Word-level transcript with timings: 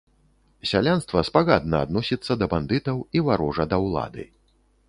Сялянства 0.69 1.21
спагадна 1.29 1.83
адносіцца 1.87 2.39
да 2.45 2.49
бандытаў 2.57 2.97
і 3.19 3.25
варожа 3.29 3.63
да 3.75 3.81
ўлады. 3.85 4.23